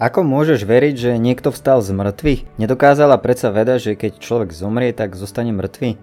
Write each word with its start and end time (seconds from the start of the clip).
Ako 0.00 0.24
môžeš 0.24 0.64
veriť, 0.64 0.94
že 0.96 1.20
niekto 1.20 1.52
vstal 1.52 1.84
z 1.84 1.92
mŕtvych? 1.92 2.56
Nedokázala 2.56 3.20
predsa 3.20 3.52
veda, 3.52 3.76
že 3.76 4.00
keď 4.00 4.16
človek 4.16 4.48
zomrie, 4.48 4.96
tak 4.96 5.12
zostane 5.12 5.52
mŕtvy? 5.52 6.00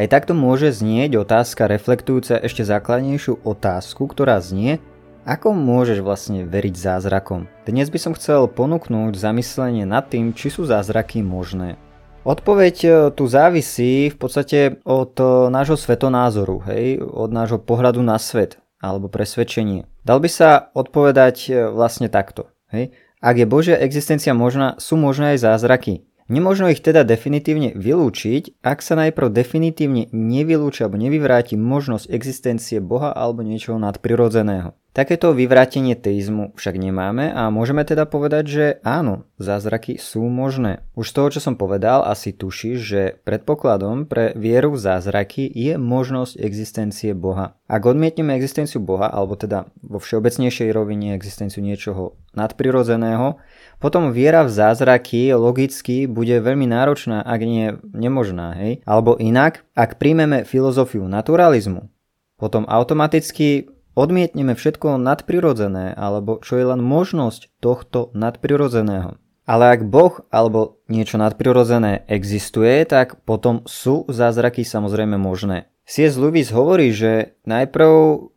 Aj 0.00 0.06
takto 0.08 0.32
môže 0.32 0.72
znieť 0.72 1.20
otázka 1.20 1.68
reflektujúca 1.68 2.40
ešte 2.40 2.64
základnejšiu 2.64 3.44
otázku, 3.44 4.08
ktorá 4.08 4.40
znie, 4.40 4.80
ako 5.28 5.52
môžeš 5.52 6.00
vlastne 6.00 6.48
veriť 6.48 6.72
zázrakom? 6.72 7.44
Dnes 7.68 7.92
by 7.92 7.98
som 8.00 8.16
chcel 8.16 8.48
ponúknúť 8.48 9.20
zamyslenie 9.20 9.84
nad 9.84 10.08
tým, 10.08 10.32
či 10.32 10.48
sú 10.48 10.64
zázraky 10.64 11.20
možné. 11.20 11.76
Odpoveď 12.24 12.76
e, 12.80 12.88
tu 13.12 13.28
závisí 13.28 14.08
v 14.08 14.16
podstate 14.16 14.80
od 14.88 15.20
e, 15.20 15.52
nášho 15.52 15.76
svetonázoru, 15.76 16.64
hej, 16.72 16.96
od 17.04 17.28
nášho 17.28 17.60
pohľadu 17.60 18.00
na 18.00 18.16
svet 18.16 18.56
alebo 18.80 19.12
presvedčenie. 19.12 19.84
Dal 20.00 20.24
by 20.24 20.32
sa 20.32 20.72
odpovedať 20.72 21.36
e, 21.52 21.68
vlastne 21.68 22.08
takto. 22.08 22.48
Hej. 22.72 22.96
Ak 23.24 23.40
je 23.40 23.48
Božia 23.48 23.80
existencia 23.80 24.36
možná, 24.36 24.76
sú 24.76 25.00
možné 25.00 25.32
aj 25.32 25.48
zázraky. 25.48 26.04
Nemožno 26.28 26.68
ich 26.68 26.84
teda 26.84 27.08
definitívne 27.08 27.72
vylúčiť, 27.72 28.60
ak 28.60 28.84
sa 28.84 29.00
najprv 29.00 29.32
definitívne 29.32 30.12
nevylúči 30.12 30.84
alebo 30.84 31.00
nevyvráti 31.00 31.56
možnosť 31.56 32.12
existencie 32.12 32.84
Boha 32.84 33.16
alebo 33.16 33.40
niečoho 33.40 33.80
nadprirodzeného. 33.80 34.76
Takéto 34.94 35.34
vyvrátenie 35.34 35.98
teizmu 35.98 36.54
však 36.54 36.78
nemáme 36.78 37.26
a 37.34 37.50
môžeme 37.50 37.82
teda 37.82 38.06
povedať, 38.06 38.44
že 38.46 38.66
áno, 38.86 39.26
zázraky 39.42 39.98
sú 39.98 40.22
možné. 40.30 40.86
Už 40.94 41.10
z 41.10 41.14
toho, 41.18 41.28
čo 41.34 41.40
som 41.42 41.58
povedal, 41.58 42.06
asi 42.06 42.30
tušíš, 42.30 42.78
že 42.78 43.18
predpokladom 43.26 44.06
pre 44.06 44.30
vieru 44.38 44.70
v 44.70 44.78
zázraky 44.78 45.50
je 45.50 45.74
možnosť 45.82 46.38
existencie 46.38 47.10
Boha. 47.10 47.58
Ak 47.66 47.82
odmietneme 47.90 48.38
existenciu 48.38 48.78
Boha, 48.78 49.10
alebo 49.10 49.34
teda 49.34 49.66
vo 49.82 49.98
všeobecnejšej 49.98 50.70
rovine 50.70 51.18
existenciu 51.18 51.58
niečoho 51.58 52.14
nadprirodzeného, 52.38 53.42
potom 53.82 54.14
viera 54.14 54.46
v 54.46 54.54
zázraky 54.54 55.34
logicky 55.34 56.06
bude 56.06 56.38
veľmi 56.38 56.70
náročná, 56.70 57.18
ak 57.26 57.40
nie 57.42 57.74
nemožná, 57.90 58.54
hej? 58.62 58.78
Alebo 58.86 59.18
inak, 59.18 59.66
ak 59.74 59.98
príjmeme 59.98 60.46
filozofiu 60.46 61.02
naturalizmu, 61.10 61.90
potom 62.38 62.62
automaticky 62.70 63.74
Odmietneme 63.94 64.58
všetko 64.58 64.98
nadprirodzené, 64.98 65.94
alebo 65.94 66.42
čo 66.42 66.58
je 66.58 66.66
len 66.66 66.82
možnosť 66.82 67.54
tohto 67.62 68.10
nadprirodzeného. 68.10 69.14
Ale 69.44 69.64
ak 69.76 69.86
Boh 69.86 70.24
alebo 70.34 70.82
niečo 70.90 71.20
nadprirodzené 71.20 72.08
existuje, 72.10 72.82
tak 72.88 73.22
potom 73.22 73.62
sú 73.68 74.02
zázraky 74.10 74.66
samozrejme 74.66 75.14
možné. 75.20 75.70
C.S. 75.84 76.16
Lewis 76.16 76.48
hovorí, 76.48 76.96
že 76.96 77.36
najprv 77.44 77.88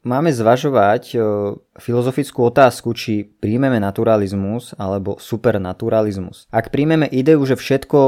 máme 0.03 0.35
zvažovať 0.35 1.15
filozofickú 1.77 2.49
otázku, 2.49 2.93
či 2.93 3.25
príjmeme 3.25 3.77
naturalizmus 3.81 4.73
alebo 4.77 5.17
supernaturalizmus. 5.17 6.49
Ak 6.49 6.69
príjmeme 6.73 7.05
ideu, 7.09 7.39
že 7.45 7.57
všetko, 7.57 7.99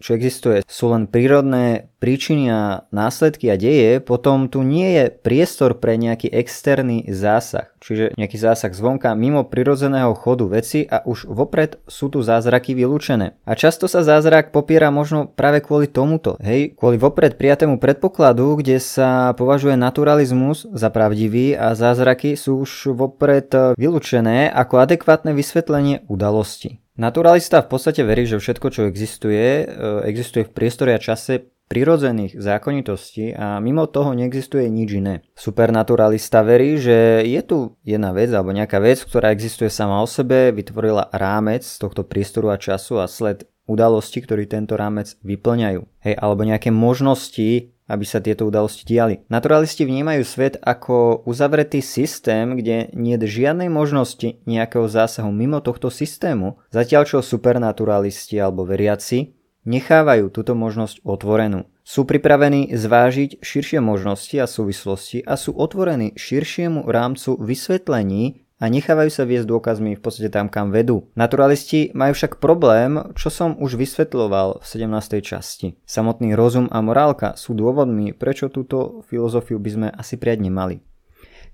čo 0.00 0.10
existuje, 0.12 0.60
sú 0.66 0.92
len 0.92 1.08
prírodné 1.08 1.92
príčiny 1.96 2.52
a 2.52 2.84
následky 2.92 3.48
a 3.48 3.56
deje, 3.56 4.04
potom 4.04 4.52
tu 4.52 4.60
nie 4.60 5.00
je 5.00 5.04
priestor 5.08 5.80
pre 5.80 5.96
nejaký 5.96 6.28
externý 6.28 7.08
zásah, 7.08 7.72
čiže 7.80 8.12
nejaký 8.20 8.36
zásah 8.36 8.70
zvonka 8.70 9.16
mimo 9.16 9.48
prirodzeného 9.48 10.12
chodu 10.12 10.44
veci 10.46 10.84
a 10.84 11.00
už 11.02 11.24
vopred 11.26 11.80
sú 11.88 12.12
tu 12.12 12.20
zázraky 12.20 12.76
vylúčené. 12.76 13.40
A 13.48 13.56
často 13.56 13.88
sa 13.88 14.04
zázrak 14.04 14.52
popiera 14.52 14.92
možno 14.92 15.24
práve 15.24 15.64
kvôli 15.64 15.88
tomuto, 15.88 16.36
hej, 16.44 16.76
kvôli 16.76 17.00
vopred 17.00 17.40
prijatému 17.40 17.80
predpokladu, 17.80 18.60
kde 18.60 18.76
sa 18.76 19.32
považuje 19.32 19.74
naturalizmus 19.74 20.68
za 20.76 20.92
pravdivý 20.92 21.56
a 21.56 21.72
zázraky 21.72 22.36
sú 22.36 22.60
už 22.62 22.85
vopred 22.94 23.48
eh, 23.56 23.72
vylúčené 23.74 24.52
ako 24.52 24.84
adekvátne 24.84 25.32
vysvetlenie 25.32 26.04
udalosti. 26.06 26.78
Naturalista 26.96 27.60
v 27.60 27.68
podstate 27.72 28.04
verí, 28.04 28.24
že 28.24 28.40
všetko, 28.40 28.66
čo 28.70 28.82
existuje, 28.86 29.64
eh, 29.64 29.66
existuje 30.06 30.46
v 30.46 30.54
priestore 30.54 30.94
a 30.94 31.02
čase 31.02 31.56
prirodzených 31.66 32.38
zákonitostí 32.38 33.34
a 33.34 33.58
mimo 33.58 33.90
toho 33.90 34.14
neexistuje 34.14 34.70
nič 34.70 34.90
iné. 35.02 35.14
Supernaturalista 35.34 36.46
verí, 36.46 36.78
že 36.78 37.26
je 37.26 37.42
tu 37.42 37.74
jedna 37.82 38.14
vec 38.14 38.30
alebo 38.30 38.54
nejaká 38.54 38.78
vec, 38.78 39.02
ktorá 39.02 39.34
existuje 39.34 39.66
sama 39.66 39.98
o 39.98 40.06
sebe, 40.06 40.54
vytvorila 40.54 41.10
rámec 41.10 41.66
z 41.66 41.76
tohto 41.82 42.06
priestoru 42.06 42.54
a 42.54 42.56
času 42.56 43.02
a 43.02 43.10
sled 43.10 43.50
udalosti, 43.66 44.22
ktorý 44.22 44.46
tento 44.46 44.78
rámec 44.78 45.18
vyplňajú. 45.26 45.82
Hej, 46.06 46.14
alebo 46.22 46.46
nejaké 46.46 46.70
možnosti 46.70 47.74
aby 47.86 48.04
sa 48.06 48.18
tieto 48.22 48.46
udalosti 48.46 48.86
diali. 48.86 49.22
Naturalisti 49.30 49.86
vnímajú 49.86 50.22
svet 50.26 50.54
ako 50.62 51.22
uzavretý 51.26 51.82
systém, 51.82 52.58
kde 52.58 52.90
nie 52.94 53.14
je 53.18 53.26
žiadnej 53.26 53.70
možnosti 53.70 54.42
nejakého 54.46 54.86
zásahu 54.90 55.30
mimo 55.30 55.62
tohto 55.62 55.90
systému, 55.90 56.58
zatiaľ 56.70 57.02
čo 57.06 57.18
supernaturalisti 57.22 58.38
alebo 58.38 58.66
veriaci 58.66 59.34
nechávajú 59.66 60.30
túto 60.30 60.54
možnosť 60.54 61.02
otvorenú. 61.02 61.66
Sú 61.86 62.02
pripravení 62.02 62.74
zvážiť 62.74 63.42
širšie 63.42 63.78
možnosti 63.78 64.34
a 64.42 64.46
súvislosti 64.50 65.22
a 65.22 65.38
sú 65.38 65.54
otvorení 65.54 66.18
širšiemu 66.18 66.86
rámcu 66.86 67.38
vysvetlení 67.38 68.45
a 68.56 68.72
nechávajú 68.72 69.10
sa 69.12 69.28
viesť 69.28 69.46
dôkazmi 69.48 69.96
v 69.96 70.02
podstate 70.02 70.32
tam, 70.32 70.48
kam 70.48 70.72
vedú. 70.72 71.12
Naturalisti 71.12 71.92
majú 71.92 72.16
však 72.16 72.40
problém, 72.40 73.12
čo 73.12 73.28
som 73.28 73.52
už 73.60 73.76
vysvetľoval 73.76 74.60
v 74.60 74.64
17. 74.64 75.20
časti. 75.20 75.76
Samotný 75.84 76.32
rozum 76.32 76.72
a 76.72 76.80
morálka 76.80 77.36
sú 77.36 77.52
dôvodmi, 77.52 78.16
prečo 78.16 78.48
túto 78.48 79.04
filozofiu 79.12 79.60
by 79.60 79.70
sme 79.70 79.88
asi 79.92 80.16
prijať 80.16 80.40
nemali. 80.48 80.76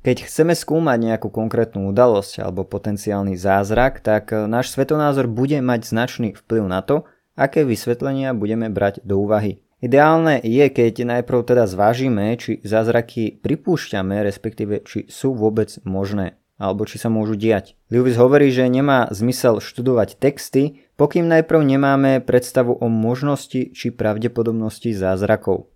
Keď 0.02 0.26
chceme 0.26 0.54
skúmať 0.58 0.98
nejakú 0.98 1.30
konkrétnu 1.30 1.86
udalosť 1.94 2.42
alebo 2.42 2.66
potenciálny 2.66 3.38
zázrak, 3.38 4.02
tak 4.02 4.34
náš 4.34 4.74
svetonázor 4.74 5.30
bude 5.30 5.62
mať 5.62 5.86
značný 5.86 6.28
vplyv 6.34 6.64
na 6.66 6.82
to, 6.82 7.06
aké 7.38 7.62
vysvetlenia 7.62 8.34
budeme 8.34 8.66
brať 8.66 8.98
do 9.06 9.22
úvahy. 9.22 9.62
Ideálne 9.82 10.38
je, 10.42 10.62
keď 10.70 11.06
najprv 11.06 11.42
teda 11.42 11.66
zvážime, 11.66 12.34
či 12.38 12.62
zázraky 12.62 13.42
pripúšťame, 13.42 14.22
respektíve 14.22 14.86
či 14.86 15.10
sú 15.10 15.34
vôbec 15.34 15.74
možné 15.82 16.41
alebo 16.62 16.86
či 16.86 17.02
sa 17.02 17.10
môžu 17.10 17.34
diať. 17.34 17.74
Lewis 17.90 18.14
hovorí, 18.14 18.54
že 18.54 18.70
nemá 18.70 19.10
zmysel 19.10 19.58
študovať 19.58 20.22
texty, 20.22 20.86
pokým 20.94 21.26
najprv 21.26 21.66
nemáme 21.66 22.22
predstavu 22.22 22.78
o 22.78 22.86
možnosti 22.86 23.74
či 23.74 23.90
pravdepodobnosti 23.90 24.94
zázrakov. 24.94 25.66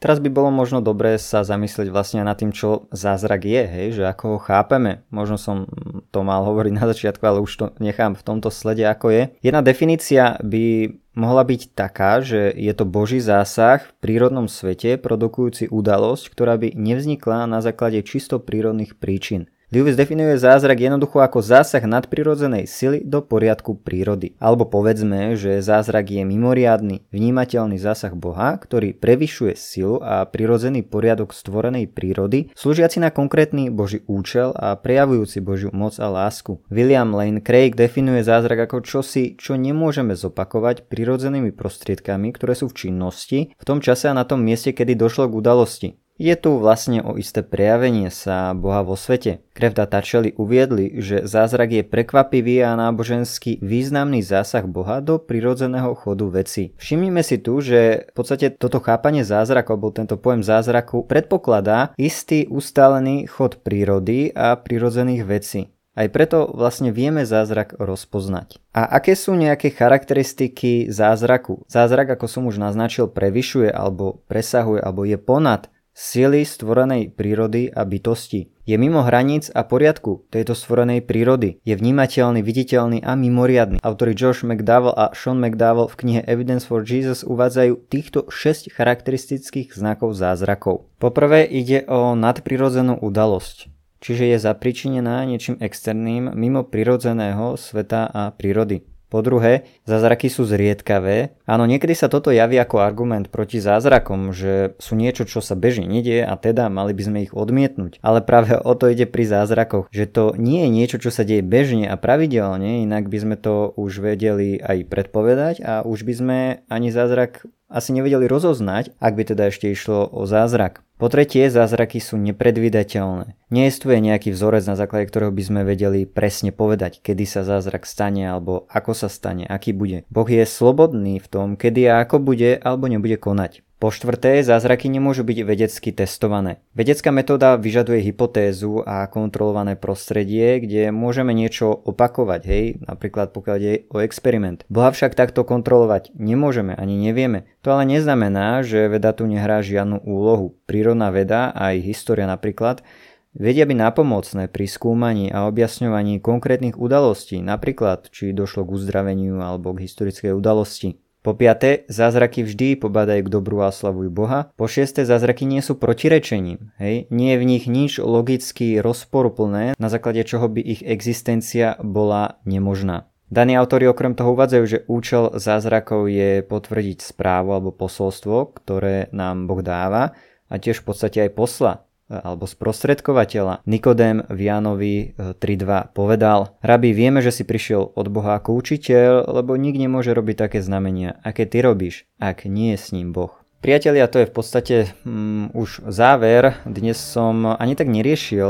Teraz 0.00 0.16
by 0.16 0.32
bolo 0.32 0.48
možno 0.48 0.80
dobré 0.80 1.20
sa 1.20 1.44
zamyslieť 1.44 1.92
vlastne 1.92 2.24
nad 2.24 2.32
tým, 2.32 2.56
čo 2.56 2.88
zázrak 2.88 3.44
je, 3.44 3.62
hej, 3.68 3.86
že 4.00 4.08
ako 4.08 4.24
ho 4.32 4.38
chápeme. 4.40 5.04
Možno 5.12 5.36
som 5.36 5.68
to 6.08 6.24
mal 6.24 6.40
hovoriť 6.48 6.72
na 6.72 6.88
začiatku, 6.88 7.20
ale 7.20 7.44
už 7.44 7.52
to 7.52 7.66
nechám 7.84 8.16
v 8.16 8.24
tomto 8.24 8.48
slede, 8.48 8.88
ako 8.88 9.12
je. 9.12 9.22
Jedna 9.44 9.60
definícia 9.60 10.40
by 10.40 10.96
mohla 11.12 11.44
byť 11.44 11.76
taká, 11.76 12.24
že 12.24 12.48
je 12.48 12.72
to 12.72 12.88
Boží 12.88 13.20
zásah 13.20 13.84
v 13.84 13.92
prírodnom 14.00 14.48
svete 14.48 14.96
produkujúci 14.96 15.68
udalosť, 15.68 16.32
ktorá 16.32 16.56
by 16.56 16.72
nevznikla 16.72 17.44
na 17.44 17.60
základe 17.60 18.00
čisto 18.00 18.40
prírodných 18.40 18.96
príčin. 18.96 19.52
Lewis 19.70 19.94
definuje 19.94 20.34
zázrak 20.34 20.82
jednoducho 20.82 21.22
ako 21.22 21.46
zásah 21.46 21.86
nadprirodzenej 21.86 22.66
sily 22.66 23.06
do 23.06 23.22
poriadku 23.22 23.78
prírody. 23.78 24.34
Alebo 24.42 24.66
povedzme, 24.66 25.38
že 25.38 25.62
zázrak 25.62 26.10
je 26.10 26.26
mimoriadný, 26.26 27.06
vnímateľný 27.14 27.78
zásah 27.78 28.10
Boha, 28.10 28.58
ktorý 28.58 28.98
prevyšuje 28.98 29.54
silu 29.54 30.02
a 30.02 30.26
prirodzený 30.26 30.82
poriadok 30.82 31.30
stvorenej 31.30 31.86
prírody, 31.86 32.50
slúžiaci 32.58 32.98
na 32.98 33.14
konkrétny 33.14 33.70
Boží 33.70 34.02
účel 34.10 34.50
a 34.58 34.74
prejavujúci 34.74 35.38
Božiu 35.38 35.70
moc 35.70 35.94
a 36.02 36.10
lásku. 36.10 36.58
William 36.66 37.14
Lane 37.14 37.38
Craig 37.38 37.78
definuje 37.78 38.26
zázrak 38.26 38.66
ako 38.66 38.82
čosi, 38.82 39.38
čo 39.38 39.54
nemôžeme 39.54 40.18
zopakovať 40.18 40.90
prirodzenými 40.90 41.54
prostriedkami, 41.54 42.34
ktoré 42.34 42.58
sú 42.58 42.66
v 42.66 42.90
činnosti 42.90 43.54
v 43.54 43.64
tom 43.64 43.78
čase 43.78 44.10
a 44.10 44.18
na 44.18 44.26
tom 44.26 44.42
mieste, 44.42 44.74
kedy 44.74 44.98
došlo 44.98 45.30
k 45.30 45.38
udalosti. 45.38 45.88
Je 46.20 46.36
tu 46.36 46.60
vlastne 46.60 47.00
o 47.00 47.16
isté 47.16 47.40
prejavenie 47.40 48.12
sa 48.12 48.52
Boha 48.52 48.84
vo 48.84 48.92
svete. 48.92 49.40
Krevda 49.56 49.88
Tačeli 49.88 50.36
uviedli, 50.36 51.00
že 51.00 51.24
zázrak 51.24 51.72
je 51.72 51.80
prekvapivý 51.80 52.60
a 52.60 52.76
náboženský 52.76 53.56
významný 53.64 54.20
zásah 54.20 54.68
Boha 54.68 55.00
do 55.00 55.16
prirodzeného 55.16 55.96
chodu 55.96 56.28
veci. 56.28 56.76
Všimnime 56.76 57.24
si 57.24 57.40
tu, 57.40 57.64
že 57.64 58.04
v 58.04 58.12
podstate 58.12 58.52
toto 58.52 58.84
chápanie 58.84 59.24
zázraku, 59.24 59.72
alebo 59.72 59.96
tento 59.96 60.20
pojem 60.20 60.44
zázraku, 60.44 61.08
predpokladá 61.08 61.96
istý 61.96 62.44
ustálený 62.52 63.24
chod 63.24 63.64
prírody 63.64 64.28
a 64.36 64.60
prirodzených 64.60 65.24
vecí. 65.24 65.72
Aj 65.96 66.06
preto 66.12 66.52
vlastne 66.52 66.92
vieme 66.92 67.24
zázrak 67.24 67.80
rozpoznať. 67.80 68.60
A 68.76 68.84
aké 68.92 69.16
sú 69.16 69.40
nejaké 69.40 69.72
charakteristiky 69.72 70.92
zázraku? 70.92 71.64
Zázrak, 71.64 72.12
ako 72.12 72.28
som 72.28 72.44
už 72.44 72.60
naznačil, 72.60 73.08
prevyšuje 73.08 73.72
alebo 73.72 74.20
presahuje 74.28 74.84
alebo 74.84 75.08
je 75.08 75.16
ponad 75.16 75.72
sily 76.00 76.48
stvorenej 76.48 77.12
prírody 77.12 77.68
a 77.68 77.84
bytosti. 77.84 78.48
Je 78.64 78.80
mimo 78.80 79.04
hraníc 79.04 79.52
a 79.52 79.68
poriadku 79.68 80.24
tejto 80.32 80.56
stvorenej 80.56 81.04
prírody. 81.04 81.60
Je 81.60 81.76
vnímateľný, 81.76 82.40
viditeľný 82.40 83.04
a 83.04 83.12
mimoriadný. 83.12 83.84
Autori 83.84 84.16
Josh 84.16 84.40
McDowell 84.40 84.96
a 84.96 85.12
Sean 85.12 85.36
McDowell 85.36 85.92
v 85.92 85.98
knihe 86.00 86.20
Evidence 86.24 86.64
for 86.64 86.80
Jesus 86.80 87.20
uvádzajú 87.20 87.84
týchto 87.92 88.32
6 88.32 88.72
charakteristických 88.72 89.76
znakov 89.76 90.16
zázrakov. 90.16 90.88
Poprvé 90.96 91.44
ide 91.44 91.84
o 91.84 92.16
nadprirodzenú 92.16 92.96
udalosť. 93.04 93.68
čiže 94.00 94.32
je 94.32 94.38
zapričinená 94.40 95.28
niečím 95.28 95.60
externým 95.60 96.32
mimo 96.32 96.64
prirodzeného 96.64 97.60
sveta 97.60 98.08
a 98.08 98.32
prírody. 98.32 98.88
Po 99.10 99.26
druhé, 99.26 99.66
zázraky 99.90 100.30
sú 100.30 100.46
zriedkavé. 100.46 101.34
Áno, 101.42 101.66
niekedy 101.66 101.98
sa 101.98 102.06
toto 102.06 102.30
javí 102.30 102.56
ako 102.62 102.78
argument 102.78 103.26
proti 103.26 103.58
zázrakom, 103.58 104.30
že 104.30 104.78
sú 104.78 104.94
niečo, 104.94 105.26
čo 105.26 105.42
sa 105.42 105.58
bežne 105.58 105.90
nedie 105.90 106.22
a 106.22 106.38
teda 106.38 106.70
mali 106.70 106.94
by 106.94 107.02
sme 107.02 107.18
ich 107.26 107.34
odmietnúť. 107.34 107.98
Ale 108.06 108.22
práve 108.22 108.54
o 108.54 108.72
to 108.78 108.86
ide 108.86 109.10
pri 109.10 109.26
zázrakoch, 109.26 109.90
že 109.90 110.06
to 110.06 110.38
nie 110.38 110.62
je 110.62 110.70
niečo, 110.70 110.96
čo 111.02 111.10
sa 111.10 111.26
deje 111.26 111.42
bežne 111.42 111.90
a 111.90 111.98
pravidelne, 111.98 112.86
inak 112.86 113.10
by 113.10 113.18
sme 113.18 113.36
to 113.36 113.74
už 113.74 113.98
vedeli 113.98 114.62
aj 114.62 114.86
predpovedať 114.86 115.54
a 115.66 115.82
už 115.82 116.06
by 116.06 116.14
sme 116.14 116.38
ani 116.70 116.94
zázrak 116.94 117.42
asi 117.70 117.94
nevedeli 117.94 118.26
rozoznať, 118.26 118.98
ak 118.98 119.12
by 119.14 119.22
teda 119.30 119.54
ešte 119.54 119.70
išlo 119.70 120.10
o 120.10 120.26
zázrak. 120.26 120.82
Po 121.00 121.08
tretie, 121.08 121.48
zázraky 121.48 121.96
sú 121.96 122.20
nepredvídateľné. 122.20 123.32
Neestuje 123.48 123.96
nejaký 124.04 124.36
vzorec, 124.36 124.68
na 124.68 124.76
základe 124.76 125.08
ktorého 125.08 125.32
by 125.32 125.42
sme 125.46 125.60
vedeli 125.64 126.04
presne 126.04 126.52
povedať, 126.52 127.00
kedy 127.00 127.24
sa 127.24 127.40
zázrak 127.40 127.88
stane 127.88 128.28
alebo 128.28 128.68
ako 128.68 128.92
sa 128.92 129.08
stane, 129.08 129.48
aký 129.48 129.72
bude. 129.72 130.04
Boh 130.12 130.28
je 130.28 130.44
slobodný 130.44 131.16
v 131.16 131.26
tom, 131.30 131.56
kedy 131.56 131.88
a 131.88 132.04
ako 132.04 132.20
bude 132.20 132.60
alebo 132.60 132.84
nebude 132.84 133.16
konať. 133.16 133.64
Po 133.80 133.88
štvrté, 133.88 134.44
zázraky 134.44 134.92
nemôžu 134.92 135.24
byť 135.24 135.38
vedecky 135.40 135.88
testované. 135.88 136.60
Vedecká 136.76 137.08
metóda 137.08 137.56
vyžaduje 137.56 138.04
hypotézu 138.12 138.84
a 138.84 139.08
kontrolované 139.08 139.72
prostredie, 139.72 140.60
kde 140.60 140.92
môžeme 140.92 141.32
niečo 141.32 141.72
opakovať, 141.72 142.42
hej, 142.44 142.64
napríklad 142.84 143.32
pokiaľ 143.32 143.56
ide 143.56 143.88
o 143.88 144.04
experiment. 144.04 144.68
Boha 144.68 144.92
však 144.92 145.16
takto 145.16 145.48
kontrolovať 145.48 146.12
nemôžeme 146.12 146.76
ani 146.76 147.00
nevieme. 147.00 147.48
To 147.64 147.72
ale 147.72 147.88
neznamená, 147.88 148.60
že 148.60 148.84
veda 148.84 149.16
tu 149.16 149.24
nehrá 149.24 149.64
žiadnu 149.64 150.04
úlohu. 150.04 150.60
Prírodná 150.68 151.08
veda 151.08 151.48
aj 151.56 151.80
história 151.80 152.28
napríklad 152.28 152.84
vedia 153.32 153.64
byť 153.64 153.78
napomocné 153.80 154.52
pri 154.52 154.68
skúmaní 154.68 155.32
a 155.32 155.48
objasňovaní 155.48 156.20
konkrétnych 156.20 156.76
udalostí, 156.76 157.40
napríklad 157.40 158.12
či 158.12 158.36
došlo 158.36 158.68
k 158.68 158.76
uzdraveniu 158.76 159.40
alebo 159.40 159.72
k 159.72 159.88
historickej 159.88 160.36
udalosti. 160.36 161.00
Po 161.20 161.36
piaté, 161.36 161.84
zázraky 161.92 162.48
vždy 162.48 162.80
pobadajú 162.80 163.28
k 163.28 163.32
dobru 163.32 163.60
a 163.60 163.68
slavujú 163.68 164.08
Boha. 164.08 164.48
Po 164.56 164.64
šiesté, 164.64 165.04
zázraky 165.04 165.44
nie 165.44 165.60
sú 165.60 165.76
protirečením. 165.76 166.72
Hej? 166.80 167.12
Nie 167.12 167.36
je 167.36 167.40
v 167.44 167.48
nich 167.48 167.64
nič 167.68 168.00
logicky 168.00 168.80
rozporuplné, 168.80 169.76
na 169.76 169.88
základe 169.92 170.24
čoho 170.24 170.48
by 170.48 170.64
ich 170.64 170.80
existencia 170.80 171.76
bola 171.84 172.40
nemožná. 172.48 173.04
Daní 173.30 173.54
autori 173.54 173.86
okrem 173.86 174.16
toho 174.16 174.32
uvádzajú, 174.32 174.64
že 174.64 174.82
účel 174.88 175.36
zázrakov 175.36 176.08
je 176.08 176.40
potvrdiť 176.40 176.98
správu 177.04 177.52
alebo 177.54 177.70
posolstvo, 177.70 178.56
ktoré 178.58 179.12
nám 179.12 179.44
Boh 179.44 179.62
dáva 179.62 180.16
a 180.50 180.54
tiež 180.58 180.82
v 180.82 180.86
podstate 180.88 181.28
aj 181.28 181.36
posla 181.36 181.86
alebo 182.10 182.44
sprostredkovateľa. 182.50 183.62
Nikodém 183.64 184.26
v 184.26 184.40
Jánovi 184.50 184.94
3.2 185.16 185.38
e, 185.38 185.82
povedal, 185.94 186.58
Rabi, 186.60 186.90
vieme, 186.90 187.22
že 187.22 187.30
si 187.30 187.46
prišiel 187.46 187.94
od 187.94 188.06
Boha 188.10 188.36
ako 188.36 188.58
učiteľ, 188.58 189.30
lebo 189.30 189.54
nik 189.54 189.78
nemôže 189.78 190.10
robiť 190.10 190.50
také 190.50 190.58
znamenia, 190.58 191.22
aké 191.22 191.46
ty 191.46 191.62
robíš, 191.62 192.10
ak 192.18 192.50
nie 192.50 192.74
je 192.74 192.78
s 192.82 192.90
ním 192.90 193.14
Boh. 193.14 193.40
Priatelia, 193.60 194.08
to 194.08 194.24
je 194.24 194.30
v 194.32 194.32
podstate 194.32 194.76
um, 195.04 195.52
už 195.52 195.84
záver. 195.84 196.56
Dnes 196.64 196.96
som 196.96 197.44
ani 197.44 197.76
tak 197.76 197.92
neriešil, 197.92 198.48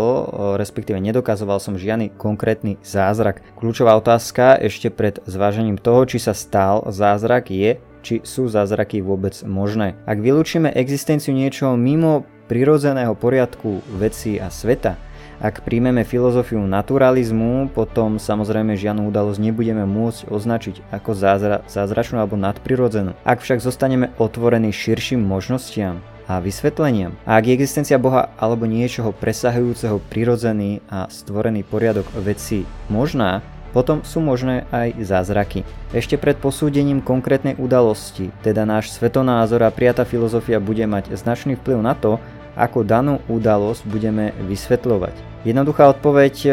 respektíve 0.55 1.03
nedokazoval 1.03 1.59
som 1.59 1.75
žiadny 1.75 2.15
konkrétny 2.15 2.79
zázrak. 2.87 3.43
Kľúčová 3.59 3.99
otázka 3.99 4.55
ešte 4.63 4.87
pred 4.87 5.19
zvážením 5.27 5.83
toho, 5.83 6.06
či 6.06 6.23
sa 6.23 6.31
stal 6.31 6.87
zázrak 6.95 7.51
je, 7.51 7.83
či 8.06 8.23
sú 8.23 8.47
zázraky 8.47 9.03
vôbec 9.03 9.35
možné. 9.43 9.99
Ak 10.06 10.23
vylúčime 10.23 10.71
existenciu 10.71 11.35
niečoho 11.35 11.75
mimo 11.75 12.23
prirodzeného 12.50 13.14
poriadku 13.14 13.79
veci 13.94 14.43
a 14.43 14.50
sveta, 14.50 14.99
ak 15.38 15.62
príjmeme 15.62 16.02
filozofiu 16.02 16.58
naturalizmu, 16.61 17.70
potom 17.73 18.19
samozrejme 18.19 18.75
žiadnu 18.76 19.08
udalosť 19.08 19.41
nebudeme 19.41 19.87
môcť 19.87 20.29
označiť 20.29 20.76
ako 20.93 21.11
zázra, 21.17 21.56
zázračnú 21.70 22.19
alebo 22.19 22.35
nadprirodzenú. 22.37 23.17
Ak 23.23 23.41
však 23.41 23.62
zostaneme 23.62 24.12
otvorení 24.19 24.69
širším 24.69 25.23
možnostiam 25.23 26.02
a 26.29 26.43
vysvetleniam, 26.44 27.17
a 27.25 27.41
ak 27.41 27.49
je 27.49 27.56
existencia 27.56 27.97
Boha 27.97 28.35
alebo 28.37 28.69
niečoho 28.69 29.17
presahujúceho 29.17 30.03
prirodzený 30.12 30.85
a 30.93 31.08
stvorený 31.08 31.64
poriadok 31.64 32.05
veci 32.20 32.69
možná, 32.93 33.41
potom 33.70 34.03
sú 34.03 34.19
možné 34.19 34.67
aj 34.75 34.99
zázraky. 34.99 35.62
Ešte 35.94 36.19
pred 36.19 36.35
posúdením 36.37 36.99
konkrétnej 37.00 37.55
udalosti, 37.55 38.35
teda 38.43 38.67
náš 38.67 38.91
svetonázor 38.93 39.62
a 39.62 39.70
prijatá 39.70 40.03
filozofia 40.03 40.58
bude 40.58 40.82
mať 40.85 41.14
značný 41.14 41.55
vplyv 41.55 41.79
na 41.81 41.94
to, 41.94 42.19
ako 42.56 42.87
danú 42.87 43.19
udalosť 43.31 43.82
budeme 43.87 44.32
vysvetľovať. 44.47 45.31
Jednoduchá 45.41 45.88
odpoveď 45.97 46.35
e, 46.44 46.49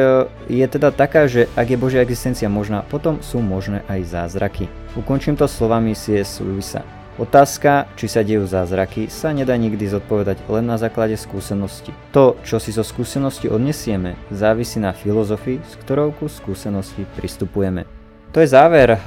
je 0.48 0.66
teda 0.68 0.96
taká, 0.96 1.28
že 1.28 1.52
ak 1.60 1.68
je 1.68 1.82
Božia 1.82 2.00
existencia 2.00 2.48
možná, 2.48 2.88
potom 2.88 3.20
sú 3.20 3.44
možné 3.44 3.84
aj 3.92 4.08
zázraky. 4.08 4.72
Ukončím 4.96 5.36
to 5.36 5.44
slovami 5.44 5.92
C.S. 5.92 6.40
Lewisa. 6.40 6.88
Otázka, 7.18 7.90
či 7.98 8.06
sa 8.06 8.22
dejú 8.22 8.46
zázraky, 8.46 9.10
sa 9.10 9.34
nedá 9.34 9.58
nikdy 9.58 9.90
zodpovedať 9.90 10.38
len 10.54 10.70
na 10.70 10.78
základe 10.78 11.18
skúsenosti. 11.18 11.90
To, 12.14 12.38
čo 12.46 12.62
si 12.62 12.70
zo 12.70 12.86
skúsenosti 12.86 13.50
odnesieme, 13.50 14.14
závisí 14.30 14.78
na 14.78 14.94
filozofii, 14.94 15.58
s 15.66 15.74
ktorou 15.82 16.14
ku 16.14 16.30
skúsenosti 16.30 17.10
pristupujeme. 17.18 17.90
To 18.38 18.38
je 18.38 18.48
záver. 18.54 19.02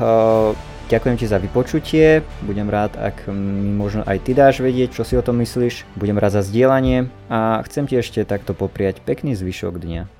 Ďakujem 0.90 1.22
ti 1.22 1.26
za 1.30 1.38
vypočutie, 1.38 2.26
budem 2.42 2.66
rád, 2.66 2.98
ak 2.98 3.30
mi 3.30 3.70
možno 3.70 4.02
aj 4.02 4.26
ty 4.26 4.34
dáš 4.34 4.58
vedieť, 4.58 4.98
čo 4.98 5.06
si 5.06 5.14
o 5.14 5.22
tom 5.22 5.38
myslíš, 5.38 5.86
budem 5.94 6.18
rád 6.18 6.42
za 6.42 6.42
zdieľanie. 6.42 7.06
A 7.30 7.62
chcem 7.62 7.86
ti 7.86 7.94
ešte 7.94 8.26
takto 8.26 8.58
popriať 8.58 8.98
pekný 8.98 9.38
zvyšok 9.38 9.78
dňa. 9.78 10.19